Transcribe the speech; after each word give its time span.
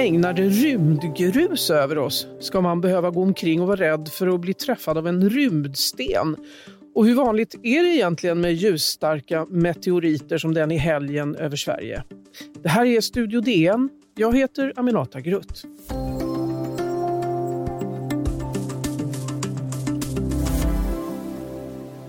Regnar 0.00 0.32
det 0.32 0.48
rymdgrus 0.48 1.70
över 1.70 1.98
oss? 1.98 2.26
Ska 2.40 2.60
man 2.60 2.80
behöva 2.80 3.10
gå 3.10 3.22
omkring 3.22 3.60
och 3.60 3.66
vara 3.66 3.80
rädd 3.80 4.08
för 4.08 4.26
att 4.26 4.40
bli 4.40 4.54
träffad 4.54 4.98
av 4.98 5.06
en 5.06 5.30
rymdsten? 5.30 6.36
Och 6.94 7.06
hur 7.06 7.14
vanligt 7.14 7.54
är 7.62 7.82
det 7.82 7.88
egentligen 7.88 8.40
med 8.40 8.54
ljusstarka 8.54 9.46
meteoriter 9.50 10.38
som 10.38 10.54
den 10.54 10.70
i 10.70 10.76
helgen 10.76 11.36
över 11.36 11.56
Sverige? 11.56 12.02
Det 12.62 12.68
här 12.68 12.86
är 12.86 13.00
Studio 13.00 13.40
DN. 13.40 13.88
Jag 14.16 14.36
heter 14.36 14.72
Aminata 14.76 15.20
Grutt. 15.20 15.64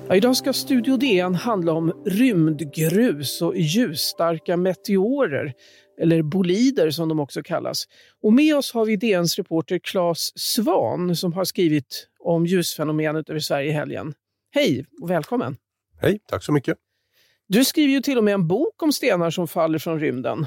Ja, 0.08 0.16
idag 0.16 0.36
ska 0.36 0.54
Studio 0.54 0.98
DN 0.98 1.36
handla 1.36 1.74
om 1.74 1.94
rymdgrus 2.06 3.42
och 3.42 3.58
ljusstarka 3.58 4.58
meteorer, 4.58 5.54
eller 6.02 6.22
bolider 6.22 6.92
som 6.92 7.10
de 7.10 7.20
också 7.20 7.44
kallas. 7.44 7.88
Och 8.22 8.34
med 8.34 8.56
oss 8.56 8.74
har 8.74 8.86
vi 8.86 8.96
DNs 8.96 9.38
reporter 9.38 9.80
Claes 9.80 10.40
Svan 10.40 11.16
som 11.16 11.34
har 11.34 11.46
skrivit 11.46 12.08
om 12.20 12.46
ljusfenomenet 12.46 13.30
över 13.30 13.40
Sverige 13.40 13.70
i 13.70 13.74
helgen. 13.74 14.14
Hej 14.52 14.86
och 15.02 15.10
välkommen! 15.10 15.58
Hej, 16.02 16.20
tack 16.26 16.44
så 16.44 16.52
mycket! 16.52 16.78
Du 17.48 17.66
skriver 17.66 17.94
ju 17.94 18.02
till 18.02 18.18
och 18.18 18.24
med 18.24 18.34
en 18.34 18.48
bok 18.48 18.84
om 18.84 18.94
stenar 18.94 19.30
som 19.30 19.48
faller 19.48 19.80
från 19.80 20.00
rymden. 20.00 20.46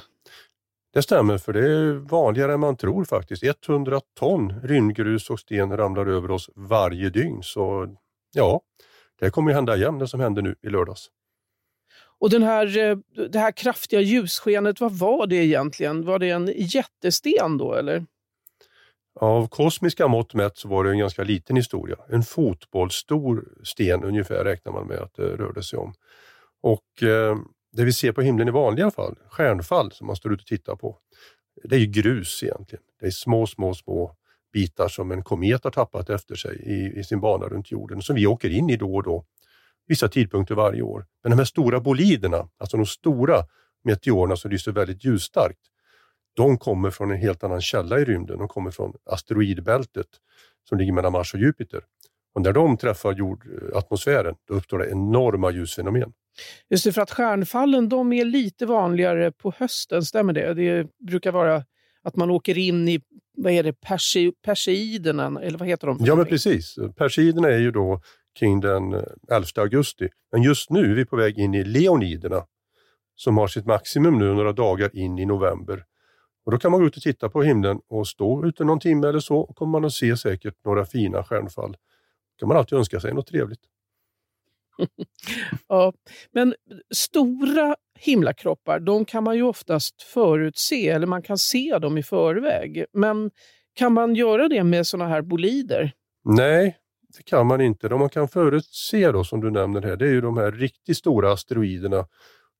Det 0.94 1.02
stämmer, 1.02 1.38
för 1.38 1.52
det 1.52 1.68
är 1.68 1.92
vanligare 1.92 2.54
än 2.54 2.60
man 2.60 2.76
tror 2.76 3.04
faktiskt. 3.04 3.68
100 3.68 4.00
ton 4.18 4.60
rymdgrus 4.62 5.30
och 5.30 5.40
sten 5.40 5.76
ramlar 5.76 6.06
över 6.06 6.30
oss 6.30 6.50
varje 6.54 7.10
dygn. 7.10 7.42
Så 7.42 7.94
ja, 8.32 8.60
det 9.20 9.30
kommer 9.30 9.50
ju 9.50 9.54
hända 9.54 9.76
igen, 9.76 9.98
det 9.98 10.08
som 10.08 10.20
hände 10.20 10.42
nu 10.42 10.54
i 10.62 10.68
lördags. 10.68 11.10
Och 12.24 12.30
den 12.30 12.42
här, 12.42 12.78
eh, 12.78 12.96
det 13.28 13.38
här 13.38 13.52
kraftiga 13.52 14.00
ljusskenet, 14.00 14.80
vad 14.80 14.92
var 14.92 15.26
det 15.26 15.36
egentligen? 15.36 16.04
Var 16.04 16.18
det 16.18 16.30
en 16.30 16.52
jättesten 16.56 17.58
då 17.58 17.74
eller? 17.74 18.06
Av 19.20 19.48
kosmiska 19.48 20.08
mått 20.08 20.34
mätt 20.34 20.56
så 20.56 20.68
var 20.68 20.84
det 20.84 20.90
en 20.90 20.98
ganska 20.98 21.24
liten 21.24 21.56
historia. 21.56 21.96
En 22.08 22.22
fotbollsstor 22.22 23.48
sten 23.64 24.04
ungefär 24.04 24.44
räknar 24.44 24.72
man 24.72 24.86
med 24.86 24.98
att 24.98 25.14
det 25.14 25.36
rörde 25.36 25.62
sig 25.62 25.78
om. 25.78 25.94
Och 26.62 27.02
eh, 27.02 27.36
det 27.72 27.84
vi 27.84 27.92
ser 27.92 28.12
på 28.12 28.22
himlen 28.22 28.48
i 28.48 28.50
vanliga 28.50 28.90
fall, 28.90 29.18
stjärnfall 29.30 29.92
som 29.92 30.06
man 30.06 30.16
står 30.16 30.32
ute 30.32 30.42
och 30.42 30.46
tittar 30.46 30.76
på, 30.76 30.98
det 31.64 31.76
är 31.76 31.80
ju 31.80 31.86
grus 31.86 32.42
egentligen. 32.42 32.82
Det 33.00 33.06
är 33.06 33.10
små, 33.10 33.46
små, 33.46 33.74
små 33.74 34.16
bitar 34.52 34.88
som 34.88 35.10
en 35.10 35.22
komet 35.22 35.64
har 35.64 35.70
tappat 35.70 36.10
efter 36.10 36.34
sig 36.34 36.56
i, 36.56 36.98
i 37.00 37.04
sin 37.04 37.20
bana 37.20 37.46
runt 37.46 37.70
jorden 37.70 38.02
som 38.02 38.16
vi 38.16 38.26
åker 38.26 38.50
in 38.50 38.70
i 38.70 38.76
då 38.76 38.94
och 38.94 39.02
då, 39.02 39.24
vissa 39.86 40.08
tidpunkter 40.08 40.54
varje 40.54 40.82
år. 40.82 41.06
Men 41.22 41.30
de 41.30 41.38
här 41.38 41.44
stora 41.44 41.80
boliderna, 41.80 42.48
alltså 42.58 42.76
de 42.76 42.86
stora 42.86 43.42
meteorerna 43.84 44.36
som 44.36 44.50
lyser 44.50 44.72
väldigt 44.72 45.04
ljusstarkt, 45.04 45.60
de 46.36 46.58
kommer 46.58 46.90
från 46.90 47.10
en 47.10 47.16
helt 47.18 47.44
annan 47.44 47.60
källa 47.60 47.98
i 47.98 48.04
rymden. 48.04 48.38
De 48.38 48.48
kommer 48.48 48.70
från 48.70 48.92
asteroidbältet 49.10 50.06
som 50.68 50.78
ligger 50.78 50.92
mellan 50.92 51.12
Mars 51.12 51.34
och 51.34 51.40
Jupiter. 51.40 51.80
Och 52.34 52.42
när 52.42 52.52
de 52.52 52.76
träffar 52.76 53.12
jordatmosfären, 53.12 54.34
då 54.48 54.54
uppstår 54.54 54.78
det 54.78 54.90
enorma 54.90 55.50
ljusfenomen. 55.50 56.12
Just 56.70 56.84
det, 56.84 56.92
för 56.92 57.02
att 57.02 57.10
stjärnfallen 57.10 57.88
de 57.88 58.12
är 58.12 58.24
lite 58.24 58.66
vanligare 58.66 59.32
på 59.32 59.52
hösten, 59.56 60.02
stämmer 60.02 60.32
det? 60.32 60.54
Det 60.54 60.86
brukar 61.06 61.32
vara 61.32 61.64
att 62.02 62.16
man 62.16 62.30
åker 62.30 62.58
in 62.58 62.88
i 62.88 63.00
vad 63.36 63.52
är 63.52 63.62
det, 63.62 63.72
persi, 63.72 64.32
perseiderna, 64.42 65.40
eller 65.42 65.58
vad 65.58 65.68
heter 65.68 65.86
de? 65.86 65.98
Ja, 66.00 66.14
men 66.14 66.26
precis. 66.26 66.76
Perseiderna 66.96 67.48
är 67.48 67.58
ju 67.58 67.70
då 67.70 68.00
kring 68.38 68.60
den 68.60 68.92
11 68.92 69.46
augusti. 69.56 70.08
Men 70.32 70.42
just 70.42 70.70
nu 70.70 70.90
är 70.90 70.94
vi 70.94 71.04
på 71.04 71.16
väg 71.16 71.38
in 71.38 71.54
i 71.54 71.64
leoniderna 71.64 72.46
som 73.14 73.36
har 73.36 73.46
sitt 73.46 73.66
maximum 73.66 74.18
nu 74.18 74.34
några 74.34 74.52
dagar 74.52 74.96
in 74.96 75.18
i 75.18 75.26
november. 75.26 75.84
Och 76.44 76.52
Då 76.52 76.58
kan 76.58 76.70
man 76.70 76.80
gå 76.80 76.86
ut 76.86 76.96
och 76.96 77.02
titta 77.02 77.28
på 77.28 77.42
himlen 77.42 77.80
och 77.88 78.08
stå 78.08 78.46
ute 78.46 78.64
någon 78.64 78.80
timme 78.80 79.08
eller 79.08 79.20
så 79.20 79.38
och 79.38 79.56
kommer 79.56 79.72
man 79.72 79.84
att 79.84 79.92
se 79.92 80.16
säkert 80.16 80.64
några 80.64 80.84
fina 80.84 81.24
stjärnfall. 81.24 81.72
Då 81.72 82.38
kan 82.38 82.48
man 82.48 82.56
alltid 82.56 82.78
önska 82.78 83.00
sig 83.00 83.14
något 83.14 83.26
trevligt. 83.26 83.60
ja, 85.68 85.92
men 86.32 86.54
stora 86.94 87.76
himlakroppar, 87.98 88.80
de 88.80 89.04
kan 89.04 89.24
man 89.24 89.36
ju 89.36 89.42
oftast 89.42 90.02
förutse, 90.02 90.88
eller 90.88 91.06
man 91.06 91.22
kan 91.22 91.38
se 91.38 91.78
dem 91.78 91.98
i 91.98 92.02
förväg. 92.02 92.84
Men 92.92 93.30
kan 93.74 93.92
man 93.92 94.14
göra 94.14 94.48
det 94.48 94.64
med 94.64 94.86
sådana 94.86 95.10
här 95.10 95.22
bolider? 95.22 95.92
Nej, 96.24 96.76
det 97.16 97.22
kan 97.22 97.46
man 97.46 97.60
inte. 97.60 97.88
det 97.88 97.98
man 97.98 98.08
kan 98.08 98.28
förutse 98.28 99.12
då, 99.12 99.24
som 99.24 99.40
du 99.40 99.50
nämner 99.50 99.82
här, 99.82 99.96
det 99.96 100.04
är 100.04 100.12
ju 100.12 100.20
de 100.20 100.36
här 100.36 100.52
riktigt 100.52 100.96
stora 100.96 101.32
asteroiderna 101.32 102.06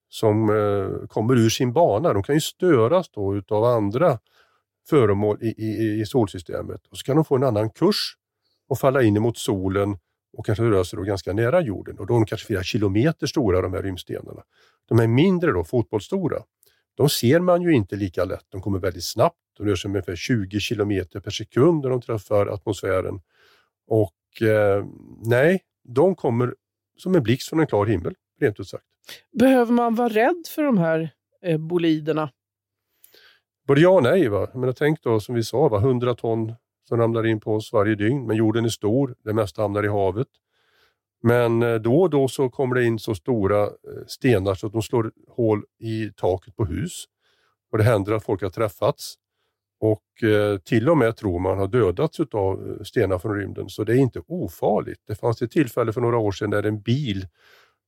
som 0.08 0.50
eh, 0.50 1.06
kommer 1.08 1.36
ur 1.36 1.48
sin 1.48 1.72
bana. 1.72 2.12
De 2.12 2.22
kan 2.22 2.34
ju 2.34 2.40
störas 2.40 3.08
då 3.10 3.36
utav 3.36 3.64
andra 3.64 4.18
föremål 4.88 5.38
i, 5.42 5.46
i, 5.46 6.00
i 6.00 6.06
solsystemet 6.06 6.86
och 6.86 6.98
så 6.98 7.04
kan 7.04 7.16
de 7.16 7.24
få 7.24 7.36
en 7.36 7.44
annan 7.44 7.70
kurs 7.70 8.16
och 8.68 8.78
falla 8.78 9.02
in 9.02 9.22
mot 9.22 9.38
solen 9.38 9.98
och 10.36 10.46
kanske 10.46 10.64
röra 10.64 10.84
sig 10.84 10.96
då 10.96 11.02
ganska 11.02 11.32
nära 11.32 11.60
jorden 11.60 11.98
och 11.98 12.06
då 12.06 12.14
är 12.14 12.18
de 12.18 12.26
kanske 12.26 12.46
flera 12.46 12.62
kilometer 12.62 13.26
stora 13.26 13.62
de 13.62 13.72
här 13.72 13.82
rymdstenarna. 13.82 14.42
De 14.88 14.98
är 14.98 15.06
mindre 15.06 15.52
då, 15.52 15.64
fotbollsstora, 15.64 16.42
de 16.94 17.08
ser 17.08 17.40
man 17.40 17.62
ju 17.62 17.72
inte 17.72 17.96
lika 17.96 18.24
lätt. 18.24 18.46
De 18.48 18.60
kommer 18.60 18.78
väldigt 18.78 19.04
snabbt, 19.04 19.36
de 19.56 19.66
rör 19.66 19.76
sig 19.76 19.88
ungefär 19.88 20.16
20 20.16 20.60
kilometer 20.60 21.20
per 21.20 21.30
sekund 21.30 21.82
när 21.82 21.90
de 21.90 22.00
träffar 22.00 22.46
atmosfären. 22.46 23.20
Och 23.86 24.12
eh, 24.42 24.84
nej, 25.24 25.62
de 25.84 26.14
kommer 26.14 26.54
som 26.96 27.14
en 27.14 27.22
blixt 27.22 27.48
från 27.48 27.60
en 27.60 27.66
klar 27.66 27.86
himmel, 27.86 28.14
rent 28.40 28.60
ut 28.60 28.68
sagt. 28.68 28.84
Behöver 29.32 29.72
man 29.72 29.94
vara 29.94 30.08
rädd 30.08 30.44
för 30.54 30.62
de 30.62 30.78
här 30.78 31.10
eh, 31.42 31.58
boliderna? 31.58 32.30
Både 33.66 33.80
ja 33.80 33.90
och 33.90 34.02
nej. 34.02 34.28
Va? 34.28 34.48
Men 34.54 34.74
tänk 34.74 35.02
då 35.02 35.20
som 35.20 35.34
vi 35.34 35.42
sa, 35.42 35.68
va? 35.68 35.78
100 35.78 36.14
ton 36.14 36.52
som 36.88 36.98
ramlar 36.98 37.26
in 37.26 37.40
på 37.40 37.54
oss 37.54 37.72
varje 37.72 37.94
dygn. 37.94 38.26
Men 38.26 38.36
jorden 38.36 38.64
är 38.64 38.68
stor, 38.68 39.14
det 39.24 39.32
mesta 39.32 39.62
hamnar 39.62 39.84
i 39.84 39.88
havet. 39.88 40.28
Men 41.22 41.62
eh, 41.62 41.74
då 41.74 42.00
och 42.00 42.10
då 42.10 42.28
så 42.28 42.48
kommer 42.48 42.74
det 42.74 42.84
in 42.84 42.98
så 42.98 43.14
stora 43.14 43.62
eh, 43.62 43.70
stenar 44.06 44.54
så 44.54 44.66
att 44.66 44.72
de 44.72 44.82
slår 44.82 45.12
hål 45.28 45.64
i 45.78 46.10
taket 46.16 46.56
på 46.56 46.64
hus. 46.64 47.04
Och 47.72 47.78
Det 47.78 47.84
händer 47.84 48.12
att 48.12 48.24
folk 48.24 48.42
har 48.42 48.50
träffats 48.50 49.14
och 49.84 50.28
eh, 50.28 50.58
till 50.58 50.88
och 50.88 50.98
med 50.98 51.16
tror 51.16 51.38
man 51.38 51.58
har 51.58 51.68
dödats 51.68 52.20
av 52.20 52.70
eh, 52.70 52.84
stenar 52.84 53.18
från 53.18 53.36
rymden. 53.36 53.68
Så 53.68 53.84
det 53.84 53.92
är 53.92 53.96
inte 53.96 54.22
ofarligt. 54.26 55.00
Det 55.06 55.14
fanns 55.14 55.42
ett 55.42 55.50
tillfälle 55.50 55.92
för 55.92 56.00
några 56.00 56.18
år 56.18 56.32
sedan 56.32 56.50
där 56.50 56.62
en 56.62 56.80
bil 56.80 57.26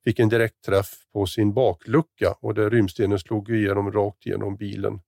fick 0.04 0.18
en 0.18 0.28
direktträff 0.28 0.90
på 1.12 1.26
sin 1.26 1.54
baklucka 1.54 2.34
och 2.40 2.54
där 2.54 2.70
rymdstenen 2.70 3.18
slog 3.18 3.50
igenom 3.50 3.92
rakt 3.92 4.26
igenom 4.26 4.56
bilen. 4.56 5.00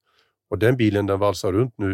Och 0.49 0.59
den 0.59 0.77
bilen 0.77 1.05
den 1.05 1.19
valsar 1.19 1.51
runt 1.51 1.77
nu 1.77 1.91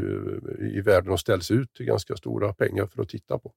eh, 0.59 0.77
i 0.77 0.81
världen 0.81 1.11
och 1.11 1.19
ställs 1.19 1.51
ut 1.51 1.73
till 1.73 1.85
ganska 1.85 2.15
stora 2.15 2.53
pengar 2.53 2.85
för 2.85 3.01
att 3.01 3.09
titta 3.09 3.39
på. 3.39 3.53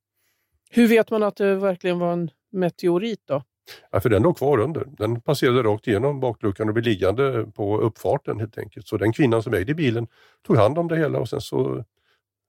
Hur 0.70 0.88
vet 0.88 1.10
man 1.10 1.22
att 1.22 1.37
det 1.37 1.55
verkligen 1.55 1.99
var 1.99 2.12
en 2.12 2.31
meteorit 2.53 3.22
då? 3.25 3.43
Ja, 3.91 4.01
för 4.01 4.09
den 4.09 4.23
låg 4.23 4.37
kvar 4.37 4.59
under. 4.59 4.84
Den 4.99 5.21
passerade 5.21 5.62
rakt 5.62 5.87
igenom 5.87 6.21
bakluckan 6.21 6.69
och 6.69 6.75
blev 6.75 6.84
liggande 6.84 7.47
på 7.55 7.81
uppfarten 7.81 8.41
helt 8.41 8.59
enkelt. 8.59 8.89
Så 8.89 8.97
den 8.97 9.12
kvinnan 9.12 9.43
som 9.43 9.55
ägde 9.55 9.75
bilen 9.75 10.06
tog 10.47 10.56
hand 10.56 10.79
om 10.79 10.89
det 10.89 10.97
hela 10.97 11.19
och 11.19 11.29
sen 11.29 11.41
så 11.41 11.84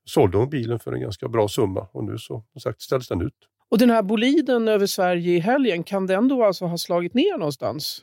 sålde 0.06 0.38
hon 0.38 0.50
bilen 0.50 0.80
för 0.80 0.94
en 0.94 1.02
ganska 1.02 1.28
bra 1.28 1.48
summa 1.48 1.88
och 1.92 2.04
nu 2.04 2.18
så 2.18 2.44
som 2.52 2.62
sagt 2.62 2.82
ställs 2.82 3.08
den 3.08 3.22
ut. 3.22 3.34
Och 3.72 3.78
den 3.78 3.90
här 3.90 4.04
boliden 4.04 4.68
över 4.68 4.86
Sverige 4.86 5.34
i 5.36 5.40
helgen, 5.40 5.84
kan 5.84 6.08
den 6.08 6.28
då 6.28 6.44
alltså 6.44 6.66
ha 6.66 6.78
slagit 6.78 7.14
ner 7.14 7.38
någonstans? 7.38 8.02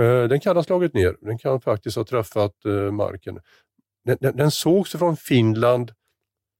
Eh, 0.00 0.24
den 0.24 0.40
kan 0.40 0.56
ha 0.56 0.62
slagit 0.62 0.94
ner. 0.94 1.16
Den 1.20 1.38
kan 1.38 1.60
faktiskt 1.60 1.96
ha 1.96 2.04
träffat 2.04 2.64
eh, 2.64 2.92
marken. 2.92 3.38
Den, 4.04 4.16
den, 4.20 4.36
den 4.36 4.50
sågs 4.50 4.92
från 4.92 5.16
Finland 5.16 5.92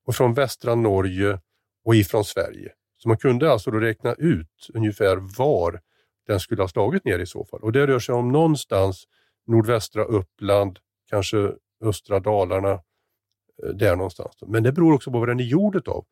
och 0.07 0.15
från 0.15 0.35
västra 0.35 0.75
Norge 0.75 1.41
och 1.85 1.95
ifrån 1.95 2.25
Sverige. 2.25 2.73
Så 2.97 3.09
man 3.09 3.19
kunde 3.19 3.53
alltså 3.53 3.71
då 3.71 3.79
räkna 3.79 4.13
ut 4.13 4.69
ungefär 4.75 5.17
var 5.39 5.81
den 6.29 6.41
skulle 6.41 6.63
ha 6.63 6.69
slagit 6.69 7.05
ner 7.05 7.19
i 7.19 7.27
så 7.27 7.45
fall. 7.45 7.61
Och 7.61 7.73
det 7.73 7.87
rör 7.87 7.99
sig 7.99 8.15
om 8.15 8.33
någonstans 8.33 9.05
nordvästra 9.47 10.05
Uppland, 10.05 10.79
kanske 11.11 11.53
östra 11.85 12.21
Dalarna, 12.21 12.71
eh, 12.71 13.69
där 13.75 13.97
någonstans. 13.97 14.37
Men 14.47 14.63
det 14.63 14.73
beror 14.73 14.95
också 14.95 15.11
på 15.11 15.19
vad 15.19 15.29
den 15.29 15.41
är 15.41 15.45
gjord 15.45 15.89
av. 15.89 16.05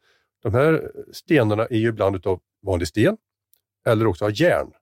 De 0.42 0.54
här 0.54 0.90
stenarna 1.12 1.66
är 1.66 1.76
ju 1.76 1.88
ibland 1.88 2.26
av 2.26 2.40
vanlig 2.62 2.88
sten 2.88 3.16
eller 3.86 4.06
också 4.06 4.24
av 4.24 4.40
järn. 4.40 4.72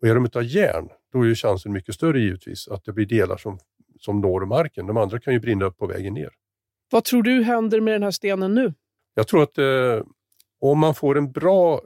Och 0.00 0.08
är 0.08 0.14
de 0.14 0.28
av 0.34 0.44
järn, 0.44 0.88
då 1.12 1.20
är 1.20 1.24
ju 1.24 1.34
chansen 1.34 1.72
mycket 1.72 1.94
större 1.94 2.20
givetvis 2.20 2.68
att 2.68 2.84
det 2.84 2.92
blir 2.92 3.06
delar 3.06 3.36
som, 3.36 3.58
som 4.00 4.20
når 4.20 4.46
marken. 4.46 4.86
De 4.86 4.96
andra 4.96 5.20
kan 5.20 5.32
ju 5.32 5.40
brinna 5.40 5.64
upp 5.64 5.78
på 5.78 5.86
vägen 5.86 6.14
ner. 6.14 6.30
Vad 6.90 7.04
tror 7.04 7.22
du 7.22 7.42
händer 7.42 7.80
med 7.80 7.94
den 7.94 8.02
här 8.02 8.10
stenen 8.10 8.54
nu? 8.54 8.74
Jag 9.14 9.28
tror 9.28 9.42
att 9.42 9.58
eh, 9.58 10.02
om 10.60 10.78
man 10.78 10.94
får 10.94 11.18
en 11.18 11.32
bra 11.32 11.80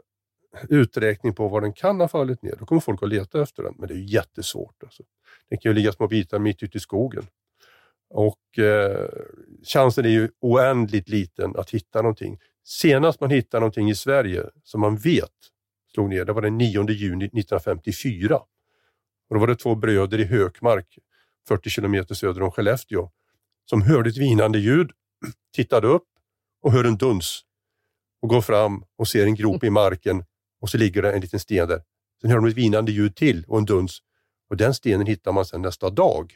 uträkning 0.68 1.34
på 1.34 1.48
var 1.48 1.60
den 1.60 1.72
kan 1.72 2.00
ha 2.00 2.08
fallit 2.08 2.42
ner, 2.42 2.56
då 2.58 2.66
kommer 2.66 2.80
folk 2.80 3.02
att 3.02 3.08
leta 3.08 3.42
efter 3.42 3.62
den. 3.62 3.74
Men 3.78 3.88
det 3.88 3.94
är 3.94 4.12
jättesvårt. 4.12 4.82
Alltså. 4.82 5.02
Den 5.48 5.58
kan 5.58 5.70
ju 5.70 5.74
ligga 5.74 5.92
små 5.92 6.08
bitar 6.08 6.38
mitt 6.38 6.62
ute 6.62 6.76
i 6.76 6.80
skogen. 6.80 7.26
Och 8.10 8.58
eh, 8.58 9.08
chansen 9.64 10.04
är 10.04 10.08
ju 10.08 10.28
oändligt 10.40 11.08
liten 11.08 11.56
att 11.56 11.70
hitta 11.70 12.02
någonting. 12.02 12.38
Senast 12.64 13.20
man 13.20 13.30
hittade 13.30 13.60
någonting 13.60 13.90
i 13.90 13.94
Sverige 13.94 14.44
som 14.64 14.80
man 14.80 14.96
vet 14.96 15.30
slog 15.94 16.08
ner, 16.08 16.24
det 16.24 16.32
var 16.32 16.42
den 16.42 16.58
9 16.58 16.90
juni 16.90 17.24
1954. 17.24 18.36
Och 19.28 19.34
då 19.34 19.38
var 19.38 19.46
det 19.46 19.56
två 19.56 19.74
bröder 19.74 20.20
i 20.20 20.24
Hökmark, 20.24 20.98
40 21.48 21.70
kilometer 21.70 22.14
söder 22.14 22.42
om 22.42 22.50
Skellefteå, 22.50 23.10
som 23.70 23.82
hörde 23.82 24.10
ett 24.10 24.16
vinande 24.16 24.58
ljud, 24.58 24.90
tittade 25.54 25.86
upp 25.86 26.08
och 26.62 26.72
hör 26.72 26.84
en 26.84 26.96
duns 26.96 27.42
och 28.22 28.28
går 28.28 28.40
fram 28.40 28.84
och 28.96 29.08
ser 29.08 29.24
en 29.24 29.34
grop 29.34 29.64
i 29.64 29.70
marken 29.70 30.24
och 30.66 30.70
så 30.70 30.78
ligger 30.78 31.02
det 31.02 31.12
en 31.12 31.20
liten 31.20 31.40
sten 31.40 31.68
där. 31.68 31.82
Sen 32.20 32.30
hör 32.30 32.36
de 32.36 32.46
ett 32.46 32.56
vinande 32.56 32.92
ljud 32.92 33.16
till 33.16 33.44
och 33.48 33.58
en 33.58 33.64
duns 33.64 33.98
och 34.50 34.56
den 34.56 34.74
stenen 34.74 35.06
hittar 35.06 35.32
man 35.32 35.44
sen 35.44 35.62
nästa 35.62 35.90
dag. 35.90 36.32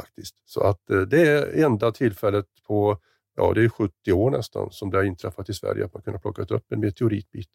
faktiskt. 0.00 0.34
Så 0.44 0.60
att 0.60 0.90
eh, 0.90 1.00
det 1.00 1.28
är 1.28 1.64
enda 1.64 1.92
tillfället 1.92 2.46
på 2.66 2.98
ja, 3.36 3.52
det 3.54 3.64
är 3.64 3.68
70 3.68 4.12
år 4.12 4.30
nästan 4.30 4.70
som 4.70 4.90
det 4.90 4.96
har 4.96 5.04
inträffat 5.04 5.48
i 5.48 5.54
Sverige 5.54 5.84
att 5.84 5.94
man 5.94 6.02
kunnat 6.02 6.22
plocka 6.22 6.42
upp 6.42 6.72
en 6.72 6.80
meteoritbit. 6.80 7.50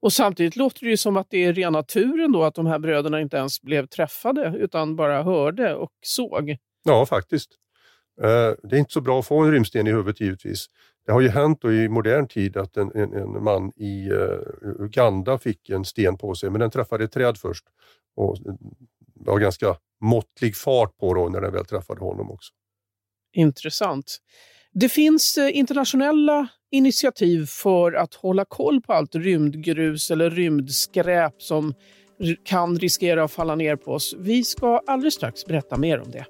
Och 0.00 0.12
samtidigt 0.12 0.56
låter 0.56 0.80
det 0.80 0.90
ju 0.90 0.96
som 0.96 1.16
att 1.16 1.30
det 1.30 1.44
är 1.44 1.52
rena 1.52 1.82
turen 1.82 2.32
då 2.32 2.42
att 2.42 2.54
de 2.54 2.66
här 2.66 2.78
bröderna 2.78 3.20
inte 3.20 3.36
ens 3.36 3.62
blev 3.62 3.86
träffade 3.86 4.54
utan 4.58 4.96
bara 4.96 5.22
hörde 5.22 5.74
och 5.74 5.92
såg. 6.00 6.56
Ja, 6.84 7.06
faktiskt. 7.06 7.50
Eh, 8.22 8.52
det 8.62 8.76
är 8.76 8.78
inte 8.78 8.92
så 8.92 9.00
bra 9.00 9.18
att 9.18 9.26
få 9.26 9.40
en 9.40 9.52
rymdsten 9.52 9.86
i 9.86 9.90
huvudet 9.90 10.20
givetvis. 10.20 10.66
Det 11.06 11.12
har 11.12 11.20
ju 11.20 11.28
hänt 11.28 11.64
i 11.64 11.88
modern 11.88 12.28
tid 12.28 12.56
att 12.56 12.76
en, 12.76 12.90
en, 12.94 13.12
en 13.12 13.44
man 13.44 13.72
i 13.76 14.10
uh, 14.10 14.38
Uganda 14.78 15.38
fick 15.38 15.68
en 15.68 15.84
sten 15.84 16.18
på 16.18 16.34
sig, 16.34 16.50
men 16.50 16.60
den 16.60 16.70
träffade 16.70 17.04
ett 17.04 17.12
träd 17.12 17.38
först. 17.38 17.64
Och 18.16 18.36
eh, 18.36 18.54
det 19.14 19.30
var 19.30 19.38
ganska 19.38 19.76
måttlig 20.00 20.56
fart 20.56 20.98
på 20.98 21.14
då 21.14 21.28
när 21.28 21.40
den 21.40 21.52
väl 21.52 21.64
träffade 21.64 22.00
honom 22.00 22.30
också. 22.30 22.52
Intressant. 23.32 24.18
Det 24.72 24.88
finns 24.88 25.38
eh, 25.38 25.56
internationella 25.56 26.48
initiativ 26.70 27.46
för 27.46 27.92
att 27.92 28.14
hålla 28.14 28.44
koll 28.44 28.80
på 28.80 28.92
allt 28.92 29.14
rymdgrus 29.14 30.10
eller 30.10 30.30
rymdskräp 30.30 31.42
som 31.42 31.74
kan 32.44 32.78
riskera 32.78 33.24
att 33.24 33.32
falla 33.32 33.54
ner 33.54 33.76
på 33.76 33.92
oss. 33.92 34.14
Vi 34.18 34.44
ska 34.44 34.80
alldeles 34.86 35.14
strax 35.14 35.46
berätta 35.46 35.76
mer 35.76 36.00
om 36.00 36.10
det. 36.10 36.26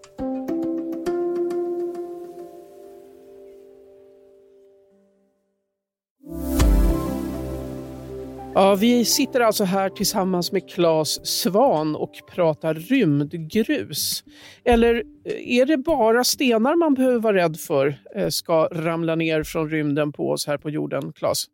Ja, 8.54 8.74
vi 8.74 9.04
sitter 9.04 9.40
alltså 9.40 9.64
här 9.64 9.90
tillsammans 9.90 10.52
med 10.52 10.70
Claes 10.70 11.26
Svan 11.26 11.96
och 11.96 12.12
pratar 12.34 12.74
rymdgrus. 12.74 14.24
Eller 14.64 14.94
eh, 15.24 15.58
är 15.58 15.66
det 15.66 15.76
bara 15.76 16.24
stenar 16.24 16.76
man 16.76 16.94
behöver 16.94 17.18
vara 17.18 17.36
rädd 17.36 17.56
för 17.60 17.94
eh, 18.14 18.28
ska 18.28 18.68
ramla 18.72 19.14
ner 19.14 19.42
från 19.42 19.70
rymden 19.70 20.12
på 20.12 20.30
oss 20.30 20.46
här 20.46 20.58
på 20.58 20.70
jorden, 20.70 21.12
Claes? 21.12 21.44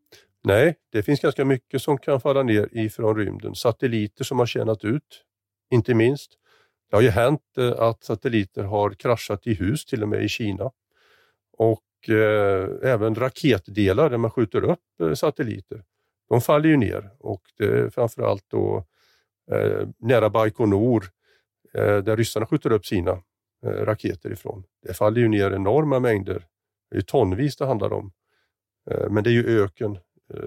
Nej, 0.45 0.75
det 0.93 1.03
finns 1.03 1.21
ganska 1.21 1.45
mycket 1.45 1.83
som 1.83 1.99
kan 1.99 2.21
falla 2.21 2.43
ner 2.43 2.69
ifrån 2.73 3.17
rymden. 3.17 3.55
Satelliter 3.55 4.25
som 4.25 4.39
har 4.39 4.47
tjänat 4.47 4.85
ut, 4.85 5.25
inte 5.71 5.95
minst. 5.95 6.31
Det 6.91 6.97
har 6.97 7.03
ju 7.03 7.11
hänt 7.11 7.41
eh, 7.59 7.73
att 7.79 8.05
satelliter 8.05 8.63
har 8.63 8.91
kraschat 8.91 9.47
i 9.47 9.55
hus, 9.55 9.85
till 9.85 10.03
och 10.03 10.09
med 10.09 10.25
i 10.25 10.29
Kina. 10.29 10.71
Och 11.59 12.09
eh, 12.09 12.69
även 12.83 13.15
raketdelar 13.15 14.11
där 14.11 14.19
man 14.19 14.31
skjuter 14.31 14.65
upp 14.65 15.19
satelliter 15.19 15.83
de 16.29 16.41
faller 16.41 16.69
ju 16.69 16.77
ner 16.77 17.11
och 17.19 17.43
det 17.59 17.65
är 17.65 17.91
framförallt 17.91 18.45
då 18.49 18.85
eh, 19.53 19.89
nära 19.99 20.31
Baikonur 20.31 21.05
eh, 21.75 21.97
där 21.97 22.17
ryssarna 22.17 22.47
skjuter 22.47 22.73
upp 22.73 22.87
sina 22.87 23.11
eh, 23.67 23.71
raketer 23.71 24.33
ifrån. 24.33 24.65
Det 24.83 24.95
faller 24.95 25.21
ju 25.21 25.29
ner 25.29 25.51
enorma 25.51 26.01
mängder. 26.01 26.47
Det 26.91 26.97
är 26.97 27.03
tonvis 27.03 27.57
det 27.57 27.67
handlar 27.67 27.93
om. 27.93 28.13
Eh, 28.91 29.11
men 29.11 29.25
det 29.25 29.31
är 29.31 29.33
ju 29.33 29.63
öken 29.63 29.99
eh, 30.35 30.41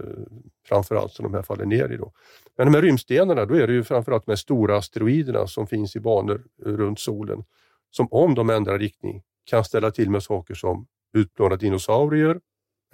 framförallt 0.65 1.11
som 1.11 1.23
de 1.23 1.33
här 1.33 1.41
faller 1.41 1.65
ner 1.65 1.91
i. 1.91 1.97
Då. 1.97 2.11
Men 2.57 2.67
de 2.67 2.73
här 2.73 2.81
rymdstenarna, 2.81 3.45
då 3.45 3.55
är 3.55 3.67
det 3.67 3.73
ju 3.73 3.83
framförallt 3.83 4.25
de 4.25 4.31
här 4.31 4.35
stora 4.35 4.77
asteroiderna 4.77 5.47
som 5.47 5.67
finns 5.67 5.95
i 5.95 5.99
banor 5.99 6.45
eh, 6.65 6.71
runt 6.71 6.99
solen 6.99 7.43
som 7.91 8.07
om 8.11 8.35
de 8.35 8.49
ändrar 8.49 8.79
riktning 8.79 9.23
kan 9.45 9.63
ställa 9.63 9.91
till 9.91 10.09
med 10.09 10.23
saker 10.23 10.53
som 10.53 10.87
utplånade 11.13 11.65
dinosaurier 11.65 12.39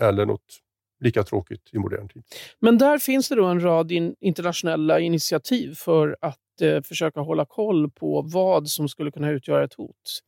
eller 0.02 0.26
något 0.26 0.60
lika 1.00 1.24
tråkigt 1.24 1.70
i 1.72 1.78
modern 1.78 2.08
tid. 2.08 2.24
Men 2.60 2.78
där 2.78 2.98
finns 2.98 3.30
det 3.30 3.36
då 3.36 3.46
en 3.46 3.64
rad 3.64 3.92
in, 3.92 4.16
internationella 4.20 5.00
initiativ 5.00 5.74
för 5.74 6.18
att 6.22 6.62
eh, 6.62 6.82
försöka 6.82 7.20
hålla 7.20 7.46
koll 7.46 7.92
på 7.92 8.22
vad 8.22 8.68
som 8.68 8.90
skulle 8.90 9.12
kunna 9.12 9.30
utgöra 9.30 9.64
ett 9.64 9.74
hot. 9.74 10.22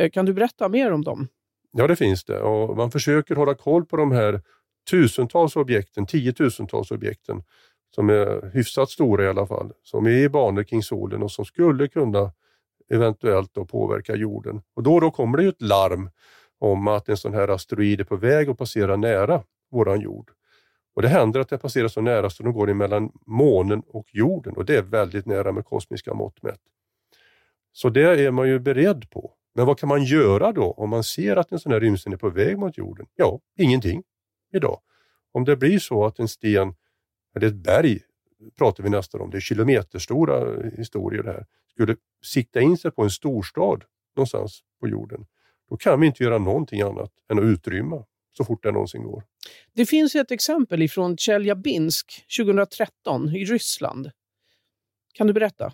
Eh, 0.00 0.10
kan 0.10 0.26
du 0.26 0.32
berätta 0.32 0.68
mer 0.68 0.92
om 0.92 1.04
dem? 1.04 1.28
Ja, 1.72 1.86
det 1.86 1.96
finns 1.96 2.24
det. 2.24 2.40
Och 2.40 2.76
man 2.76 2.90
försöker 2.90 3.34
hålla 3.34 3.54
koll 3.54 3.86
på 3.86 3.96
de 3.96 4.12
här 4.12 4.40
tusentals 4.90 5.56
objekten, 5.56 6.06
tiotusentals 6.06 6.90
objekten 6.90 7.42
som 7.94 8.10
är 8.10 8.50
hyfsat 8.54 8.90
stora 8.90 9.24
i 9.24 9.28
alla 9.28 9.46
fall, 9.46 9.72
som 9.82 10.06
är 10.06 10.10
i 10.10 10.28
banor 10.28 10.62
kring 10.62 10.82
solen 10.82 11.22
och 11.22 11.30
som 11.30 11.44
skulle 11.44 11.88
kunna 11.88 12.32
eventuellt 12.90 13.54
då 13.54 13.64
påverka 13.64 14.14
jorden. 14.14 14.62
Och 14.76 14.82
då 14.82 14.94
och 14.94 15.00
då 15.00 15.10
kommer 15.10 15.38
det 15.38 15.42
ju 15.44 15.48
ett 15.48 15.62
larm 15.62 16.10
om 16.58 16.88
att 16.88 17.08
en 17.08 17.16
sån 17.16 17.34
här 17.34 17.48
asteroid 17.48 18.00
är 18.00 18.04
på 18.04 18.16
väg 18.16 18.48
att 18.48 18.58
passera 18.58 18.96
nära 18.96 19.42
våran 19.72 20.00
jord. 20.00 20.30
Och 20.94 21.02
Det 21.02 21.08
händer 21.08 21.40
att 21.40 21.48
den 21.48 21.58
passerar 21.58 21.88
så 21.88 22.00
nära 22.00 22.30
så 22.30 22.42
den 22.42 22.52
går 22.52 22.74
mellan 22.74 23.12
månen 23.26 23.82
och 23.86 24.06
jorden 24.12 24.56
och 24.56 24.64
det 24.64 24.76
är 24.76 24.82
väldigt 24.82 25.26
nära 25.26 25.52
med 25.52 25.64
kosmiska 25.64 26.14
mått 26.14 26.42
mätt. 26.42 26.60
Så 27.72 27.88
det 27.88 28.24
är 28.24 28.30
man 28.30 28.48
ju 28.48 28.58
beredd 28.58 29.10
på. 29.10 29.32
Men 29.54 29.66
vad 29.66 29.78
kan 29.78 29.88
man 29.88 30.04
göra 30.04 30.52
då 30.52 30.70
om 30.70 30.90
man 30.90 31.04
ser 31.04 31.36
att 31.36 31.52
en 31.52 31.58
sån 31.58 31.72
här 31.72 31.80
rymdsten 31.80 32.12
är 32.12 32.16
på 32.16 32.30
väg 32.30 32.58
mot 32.58 32.78
jorden? 32.78 33.06
Ja, 33.14 33.40
ingenting 33.56 34.02
idag. 34.52 34.80
Om 35.32 35.44
det 35.44 35.56
blir 35.56 35.78
så 35.78 36.04
att 36.04 36.18
en 36.18 36.28
sten, 36.28 36.74
eller 37.36 37.46
ett 37.46 37.54
berg 37.54 38.00
pratar 38.58 38.84
vi 38.84 38.90
nästan 38.90 39.20
om, 39.20 39.30
det 39.30 39.38
är 39.38 39.40
kilometerstora 39.40 40.54
eh, 40.54 40.70
historier 40.76 41.22
det 41.22 41.32
här, 41.32 41.46
skulle 41.70 41.96
sikta 42.24 42.60
in 42.60 42.76
sig 42.76 42.90
på 42.90 43.02
en 43.02 43.10
storstad 43.10 43.84
någonstans 44.16 44.60
på 44.80 44.88
jorden, 44.88 45.26
då 45.68 45.76
kan 45.76 46.00
vi 46.00 46.06
inte 46.06 46.22
göra 46.22 46.38
någonting 46.38 46.80
annat 46.80 47.12
än 47.30 47.38
att 47.38 47.44
utrymma 47.44 48.04
så 48.36 48.44
fort 48.44 48.62
det 48.62 48.72
någonsin 48.72 49.02
går. 49.02 49.24
Det 49.74 49.86
finns 49.86 50.14
ett 50.14 50.30
exempel 50.30 50.88
från 50.88 51.16
Tjeljabinsk 51.16 52.24
2013 52.38 53.36
i 53.36 53.44
Ryssland. 53.44 54.10
Kan 55.14 55.26
du 55.26 55.32
berätta? 55.32 55.72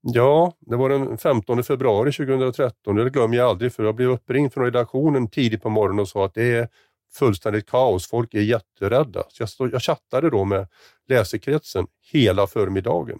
Ja, 0.00 0.52
det 0.60 0.76
var 0.76 0.88
den 0.88 1.18
15 1.18 1.64
februari 1.64 2.12
2013. 2.12 2.96
Det 2.96 3.10
glömmer 3.10 3.36
jag 3.36 3.48
aldrig 3.48 3.72
för 3.72 3.84
jag 3.84 3.94
blev 3.94 4.10
uppringd 4.10 4.52
från 4.52 4.64
redaktionen 4.64 5.30
tidigt 5.30 5.62
på 5.62 5.70
morgonen 5.70 6.00
och 6.00 6.08
sa 6.08 6.24
att 6.24 6.34
det 6.34 6.52
är 6.52 6.68
fullständigt 7.14 7.66
kaos. 7.66 8.08
Folk 8.08 8.34
är 8.34 8.40
jätterädda. 8.40 9.22
Så 9.28 9.42
jag, 9.42 9.48
stod, 9.48 9.74
jag 9.74 9.82
chattade 9.82 10.30
då 10.30 10.44
med 10.44 10.68
läsekretsen 11.08 11.86
hela 12.12 12.46
förmiddagen. 12.46 13.18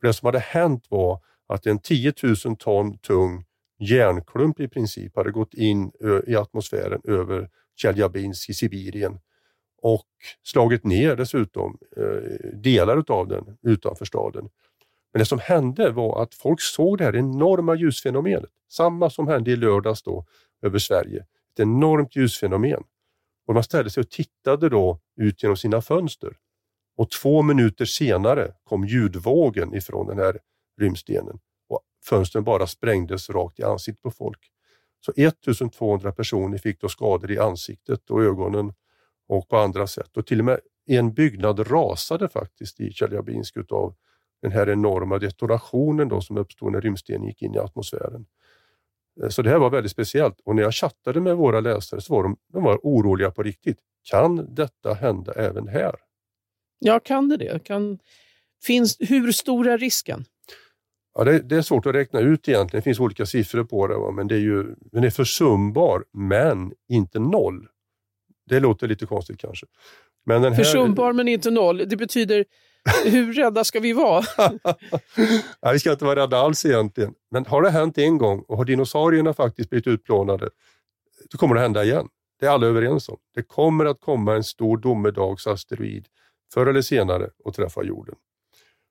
För 0.00 0.06
det 0.06 0.14
som 0.14 0.26
hade 0.26 0.38
hänt 0.38 0.86
var 0.88 1.20
att 1.48 1.66
en 1.66 1.78
10 1.78 2.12
000 2.44 2.56
ton 2.56 2.98
tung 2.98 3.44
järnklump 3.78 4.60
i 4.60 4.68
princip 4.68 5.16
hade 5.16 5.30
gått 5.30 5.54
in 5.54 5.92
i 6.26 6.36
atmosfären 6.36 7.00
över 7.04 7.48
Tjeljabinsk 7.76 8.50
i 8.50 8.54
Sibirien 8.54 9.18
och 9.82 10.06
slagit 10.42 10.84
ner 10.84 11.16
dessutom 11.16 11.78
eh, 11.96 12.50
delar 12.52 13.04
av 13.08 13.28
den 13.28 13.58
utanför 13.62 14.04
staden. 14.04 14.48
Men 15.12 15.18
det 15.18 15.26
som 15.26 15.38
hände 15.38 15.90
var 15.90 16.22
att 16.22 16.34
folk 16.34 16.60
såg 16.60 16.98
det 16.98 17.04
här 17.04 17.16
enorma 17.16 17.74
ljusfenomenet, 17.74 18.50
samma 18.70 19.10
som 19.10 19.28
hände 19.28 19.50
i 19.50 19.56
lördags 19.56 20.02
då 20.02 20.26
över 20.62 20.78
Sverige. 20.78 21.20
Ett 21.52 21.60
enormt 21.60 22.16
ljusfenomen. 22.16 22.82
Och 23.46 23.54
man 23.54 23.64
ställde 23.64 23.90
sig 23.90 24.00
och 24.00 24.10
tittade 24.10 24.68
då 24.68 25.00
ut 25.16 25.42
genom 25.42 25.56
sina 25.56 25.82
fönster. 25.82 26.36
Och 26.96 27.10
två 27.10 27.42
minuter 27.42 27.84
senare 27.84 28.52
kom 28.64 28.84
ljudvågen 28.84 29.74
ifrån 29.74 30.06
den 30.06 30.18
här 30.18 30.38
rymdstenen 30.80 31.38
och 31.68 31.80
fönstren 32.04 32.44
bara 32.44 32.66
sprängdes 32.66 33.30
rakt 33.30 33.58
i 33.58 33.62
ansiktet 33.62 34.02
på 34.02 34.10
folk. 34.10 34.38
Så 35.04 35.12
1200 35.16 36.12
personer 36.12 36.58
fick 36.58 36.80
då 36.80 36.88
skador 36.88 37.30
i 37.30 37.38
ansiktet 37.38 38.10
och 38.10 38.22
ögonen 38.22 38.72
och 39.28 39.48
på 39.48 39.56
andra 39.56 39.86
sätt. 39.86 40.16
Och 40.16 40.26
till 40.26 40.38
och 40.38 40.44
med 40.44 40.60
en 40.86 41.14
byggnad 41.14 41.70
rasade 41.70 42.28
faktiskt 42.28 42.80
i 42.80 42.92
Tjeljabinsk 42.92 43.56
utav 43.56 43.94
den 44.42 44.52
här 44.52 44.68
enorma 44.70 45.18
detonationen 45.18 46.08
då 46.08 46.20
som 46.20 46.36
uppstod 46.36 46.72
när 46.72 46.80
rymdstenen 46.80 47.26
gick 47.26 47.42
in 47.42 47.54
i 47.54 47.58
atmosfären. 47.58 48.26
Eh, 49.22 49.28
så 49.28 49.42
det 49.42 49.50
här 49.50 49.58
var 49.58 49.70
väldigt 49.70 49.92
speciellt 49.92 50.40
och 50.44 50.56
när 50.56 50.62
jag 50.62 50.74
chattade 50.74 51.20
med 51.20 51.36
våra 51.36 51.60
läsare 51.60 52.00
så 52.00 52.14
var 52.14 52.22
de, 52.22 52.36
de 52.52 52.64
var 52.64 52.80
oroliga 52.82 53.30
på 53.30 53.42
riktigt. 53.42 53.78
Kan 54.10 54.54
detta 54.54 54.94
hända 54.94 55.32
även 55.32 55.68
här? 55.68 55.94
Ja, 56.78 57.00
kan 57.00 57.28
det 57.28 57.36
det? 57.36 57.64
Kan, 57.64 57.98
finns, 58.64 58.96
hur 59.00 59.32
stor 59.32 59.68
är 59.68 59.78
risken? 59.78 60.24
Ja, 61.14 61.24
det, 61.24 61.38
det, 61.38 61.56
är 61.56 61.62
svårt 61.62 61.86
att 61.86 61.94
räkna 61.94 62.20
ut 62.20 62.48
egentligen. 62.48 62.80
Det 62.80 62.84
finns 62.84 63.00
olika 63.00 63.26
siffror 63.26 63.64
på 63.64 63.86
det, 63.86 63.96
va? 63.96 64.10
men 64.10 64.28
det 64.28 64.34
är 64.34 64.40
ju, 64.40 64.74
den 64.80 65.04
är 65.04 65.10
försumbar, 65.10 66.04
men 66.12 66.72
inte 66.88 67.18
noll. 67.18 67.68
Det 68.52 68.60
låter 68.60 68.88
lite 68.88 69.06
konstigt 69.06 69.38
kanske. 69.38 69.66
Men 70.26 70.42
den 70.42 70.52
här... 70.52 70.64
Försumbar 70.64 71.12
men 71.12 71.28
inte 71.28 71.50
noll. 71.50 71.88
Det 71.88 71.96
betyder, 71.96 72.44
hur 73.04 73.32
rädda 73.32 73.64
ska 73.64 73.80
vi 73.80 73.92
vara? 73.92 74.24
ja, 75.60 75.72
vi 75.72 75.78
ska 75.78 75.92
inte 75.92 76.04
vara 76.04 76.22
rädda 76.22 76.36
alls 76.36 76.64
egentligen. 76.64 77.14
Men 77.30 77.46
har 77.46 77.62
det 77.62 77.70
hänt 77.70 77.98
en 77.98 78.18
gång 78.18 78.44
och 78.48 78.56
har 78.56 78.64
dinosaurierna 78.64 79.34
faktiskt 79.34 79.70
blivit 79.70 79.86
utplånade, 79.86 80.48
då 81.30 81.38
kommer 81.38 81.54
det 81.54 81.60
hända 81.60 81.84
igen. 81.84 82.08
Det 82.40 82.46
är 82.46 82.50
alla 82.50 82.66
överens 82.66 83.08
om. 83.08 83.16
Det 83.34 83.42
kommer 83.42 83.84
att 83.84 84.00
komma 84.00 84.34
en 84.34 84.44
stor 84.44 84.76
domedagsasteroid 84.76 86.06
förr 86.54 86.66
eller 86.66 86.82
senare 86.82 87.30
och 87.44 87.54
träffa 87.54 87.82
jorden. 87.82 88.14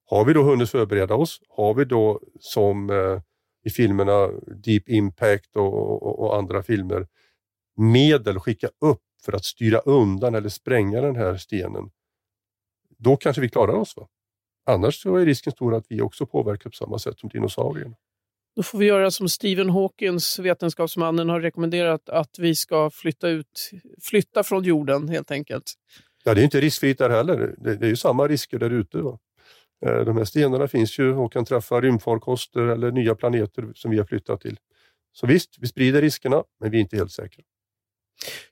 Har 0.05 0.25
vi 0.25 0.33
då 0.33 0.43
hunnit 0.43 0.69
förbereda 0.69 1.15
oss? 1.15 1.39
Har 1.49 1.73
vi 1.73 1.85
då 1.85 2.19
som 2.39 2.89
eh, 2.89 3.21
i 3.65 3.69
filmerna 3.69 4.27
Deep 4.63 4.89
Impact 4.89 5.55
och, 5.55 5.73
och, 5.73 6.19
och 6.19 6.37
andra 6.37 6.63
filmer 6.63 7.07
medel 7.77 8.39
skicka 8.39 8.67
upp 8.67 9.01
för 9.25 9.33
att 9.33 9.45
styra 9.45 9.79
undan 9.79 10.35
eller 10.35 10.49
spränga 10.49 11.01
den 11.01 11.15
här 11.15 11.37
stenen, 11.37 11.91
då 12.97 13.17
kanske 13.17 13.41
vi 13.41 13.49
klarar 13.49 13.73
oss. 13.73 13.97
Va? 13.97 14.07
Annars 14.65 15.01
så 15.01 15.15
är 15.15 15.25
risken 15.25 15.53
stor 15.53 15.75
att 15.75 15.85
vi 15.89 16.01
också 16.01 16.25
påverkar 16.25 16.69
på 16.69 16.75
samma 16.75 16.99
sätt 16.99 17.19
som 17.19 17.29
dinosaurierna. 17.29 17.95
Då 18.55 18.63
får 18.63 18.77
vi 18.77 18.85
göra 18.85 19.11
som 19.11 19.29
Stephen 19.29 19.69
Hawkins, 19.69 20.39
vetenskapsmannen, 20.39 21.29
har 21.29 21.41
rekommenderat 21.41 22.09
att 22.09 22.39
vi 22.39 22.55
ska 22.55 22.89
flytta, 22.89 23.29
ut, 23.29 23.71
flytta 24.01 24.43
från 24.43 24.63
jorden 24.63 25.09
helt 25.09 25.31
enkelt. 25.31 25.73
Ja, 26.23 26.33
det 26.33 26.41
är 26.41 26.43
inte 26.43 26.61
riskfritt 26.61 26.97
där 26.97 27.09
heller. 27.09 27.55
Det, 27.57 27.75
det 27.75 27.85
är 27.85 27.89
ju 27.89 27.95
samma 27.95 28.27
risker 28.27 28.59
där 28.59 28.69
ute. 28.69 28.97
Eh, 29.85 30.05
de 30.05 30.17
här 30.17 30.25
stenarna 30.25 30.67
finns 30.67 30.99
ju 30.99 31.13
och 31.13 31.33
kan 31.33 31.45
träffa 31.45 31.81
rymdfarkoster 31.81 32.61
eller 32.61 32.91
nya 32.91 33.15
planeter 33.15 33.71
som 33.75 33.91
vi 33.91 33.97
har 33.97 34.05
flyttat 34.05 34.41
till. 34.41 34.57
Så 35.13 35.27
visst, 35.27 35.55
vi 35.59 35.67
sprider 35.67 36.01
riskerna, 36.01 36.43
men 36.59 36.71
vi 36.71 36.77
är 36.77 36.81
inte 36.81 36.97
helt 36.97 37.11
säkra. 37.11 37.43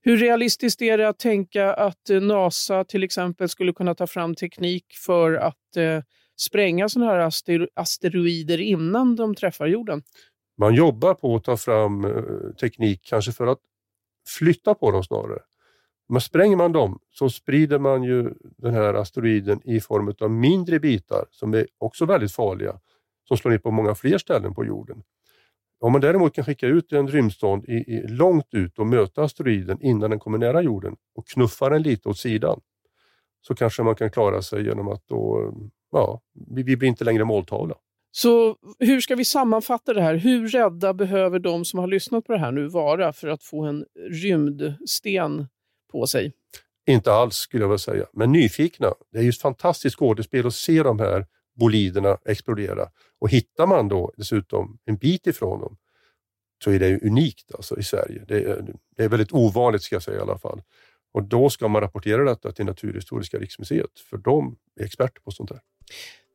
Hur 0.02 0.18
realistiskt 0.18 0.82
är 0.82 0.98
det 0.98 1.10
att 1.10 1.20
tänka 1.20 1.74
att 1.74 2.10
eh, 2.10 2.22
NASA 2.22 2.84
till 2.84 3.04
exempel 3.04 3.50
skulle 3.50 3.74
kunna 3.74 3.96
ta 3.96 4.08
fram 4.08 4.36
teknik 4.36 4.86
för 5.06 5.34
att 5.34 5.78
eh, 5.78 6.04
spränga 6.38 6.90
sådana 6.90 7.12
här 7.12 7.20
aster 7.20 7.70
asteroider 7.74 8.62
innan 8.62 9.16
de 9.16 9.36
träffar 9.36 9.68
jorden? 9.68 10.04
Man 10.58 10.76
jobbar 10.76 11.14
på 11.14 11.36
att 11.36 11.44
ta 11.44 11.58
fram 11.58 12.06
eh, 12.06 12.12
teknik, 12.60 13.02
kanske 13.04 13.32
för 13.32 13.48
att 13.48 13.60
flytta 14.38 14.74
på 14.74 14.92
dem 14.92 15.04
snarare. 15.04 15.40
Men 16.10 16.22
spränger 16.22 16.58
man 16.58 16.72
dem 16.72 17.00
så 17.10 17.30
sprider 17.30 17.80
man 17.80 18.04
ju 18.04 18.34
den 18.58 18.74
här 18.74 18.94
asteroiden 18.94 19.62
i 19.64 19.80
form 19.80 20.14
av 20.20 20.32
mindre 20.32 20.80
bitar 20.80 21.26
som 21.32 21.54
är 21.54 21.68
också 21.78 22.06
väldigt 22.06 22.32
farliga, 22.32 22.80
som 23.28 23.38
slår 23.38 23.52
ner 23.52 23.58
på 23.58 23.72
många 23.72 23.96
fler 23.96 24.18
ställen 24.18 24.54
på 24.54 24.66
jorden. 24.66 25.04
Om 25.80 25.92
man 25.92 26.02
däremot 26.02 26.36
kan 26.36 26.46
skicka 26.46 26.68
ut 26.68 26.92
en 26.92 27.08
rymdstånd 27.08 27.66
i, 27.66 27.74
i, 27.74 28.08
långt 28.08 28.54
ut 28.54 28.80
och 28.80 28.88
möta 28.88 29.24
asteroiden 29.24 29.82
innan 29.82 30.10
den 30.10 30.20
kommer 30.20 30.38
nära 30.38 30.62
jorden 30.62 30.96
och 31.16 31.28
knuffa 31.28 31.70
den 31.70 31.82
lite 31.82 32.10
åt 32.10 32.18
sidan, 32.18 32.62
så 33.42 33.56
kanske 33.56 33.84
man 33.84 33.96
kan 33.96 34.12
klara 34.12 34.42
sig 34.42 34.66
genom 34.66 34.88
att 34.88 35.08
då, 35.08 35.54
ja, 35.92 36.22
vi, 36.56 36.64
vi 36.64 36.78
blir 36.78 36.90
inte 36.90 37.04
längre 37.04 37.26
måltavla. 37.26 37.76
Så 38.12 38.56
hur 38.80 39.02
ska 39.02 39.16
vi 39.16 39.26
sammanfatta 39.26 39.94
det 39.94 40.02
här? 40.02 40.16
Hur 40.16 40.48
rädda 40.48 40.94
behöver 40.94 41.40
de 41.40 41.66
som 41.66 41.80
har 41.80 41.88
lyssnat 41.88 42.26
på 42.26 42.34
det 42.34 42.40
här 42.40 42.52
nu 42.52 42.68
vara 42.68 43.14
för 43.14 43.28
att 43.28 43.44
få 43.44 43.66
en 43.66 43.86
rymdsten 44.10 45.48
på 45.92 46.08
sig? 46.08 46.34
Inte 46.88 47.14
alls 47.14 47.36
skulle 47.36 47.64
jag 47.64 47.70
vilja 47.70 47.78
säga, 47.78 48.06
men 48.14 48.32
nyfikna. 48.32 48.94
Det 49.12 49.20
är 49.20 49.24
ju 49.24 49.30
ett 49.30 49.42
fantastiskt 49.42 49.96
skådespel 49.96 50.48
att 50.48 50.54
se 50.54 50.84
de 50.84 51.00
här 51.00 51.26
boliderna 51.60 52.18
explodera. 52.26 52.90
Och 53.20 53.30
hittar 53.30 53.68
man 53.68 53.88
då 53.88 54.12
dessutom 54.18 54.80
en 54.86 54.98
bit 54.98 55.28
ifrån 55.28 55.62
dem 55.62 55.78
så 56.64 56.72
är 56.72 56.80
det 56.80 57.04
unikt 57.04 57.56
alltså, 57.56 57.80
i 57.80 57.84
Sverige. 57.84 58.26
Det 58.28 58.36
är, 58.36 58.66
det 58.98 59.04
är 59.04 59.10
väldigt 59.10 59.32
ovanligt 59.32 59.82
ska 59.82 59.96
jag 59.96 60.04
säga 60.04 60.18
i 60.18 60.22
alla 60.22 60.38
fall. 60.38 60.62
Och 61.14 61.24
då 61.24 61.50
ska 61.50 61.68
man 61.68 61.82
rapportera 61.82 62.24
detta 62.24 62.52
till 62.52 62.66
Naturhistoriska 62.66 63.38
riksmuseet 63.38 64.00
för 64.10 64.18
de 64.18 64.58
är 64.80 64.86
experter 64.86 65.22
på 65.22 65.32
sånt 65.32 65.50
här. 65.50 65.60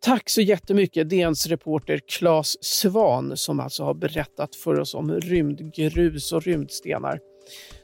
Tack 0.03 0.31
så 0.31 0.41
jättemycket 0.41 1.11
DNs 1.11 1.47
reporter 1.47 2.01
Claes 2.09 2.65
Svan 2.65 3.37
som 3.37 3.61
alltså 3.61 3.85
har 3.85 3.95
berättat 3.95 4.57
för 4.57 4.81
oss 4.81 4.95
om 4.95 5.21
rymdgrus 5.21 6.33
och 6.33 6.43
rymdstenar. 6.43 7.21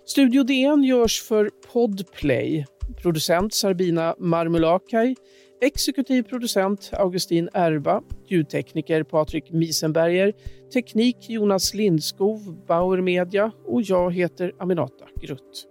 Studio 0.07 0.43
DN 0.43 0.83
görs 0.83 1.23
för 1.23 1.51
Podplay. 1.73 2.67
Producent 3.03 3.55
Sarbina 3.55 4.15
Marmulakai. 4.19 5.17
Exekutiv 5.61 6.23
producent 6.25 6.91
Augustin 6.97 7.49
Erba, 7.53 7.99
ljudtekniker 8.31 9.03
Patrik 9.05 9.51
Misenberger, 9.53 10.33
teknik 10.73 11.29
Jonas 11.29 11.75
Lindskov, 11.75 12.47
Bauer 12.67 13.01
Media 13.01 13.53
och 13.67 13.83
jag 13.83 14.15
heter 14.15 14.53
Aminata 14.59 15.09
Grutt. 15.21 15.70